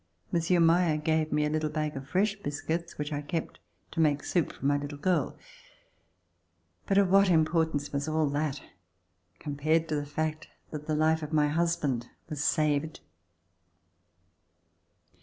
Monsieur 0.31 0.59
Meyer 0.59 0.97
gave 0.97 1.31
me 1.31 1.45
a 1.45 1.49
little 1.51 1.69
bag 1.69 1.95
of 1.95 2.09
fresh 2.09 2.35
biscuits 2.35 2.97
which 2.97 3.13
I 3.13 3.21
kept 3.21 3.59
to 3.91 3.99
make 3.99 4.23
soup 4.23 4.51
for 4.51 4.65
my 4.65 4.75
little 4.75 4.97
girl. 4.97 5.37
But 6.87 6.97
of 6.97 7.11
what 7.11 7.29
importance 7.29 7.93
was 7.93 8.07
all 8.07 8.25
that 8.31 8.63
compared 9.37 9.87
to 9.89 9.95
the 9.95 10.07
fact 10.07 10.47
that 10.71 10.87
the 10.87 10.95
life 10.95 11.21
of 11.21 11.33
my 11.33 11.49
husband 11.49 12.09
was 12.31 12.43
saved 12.43 13.01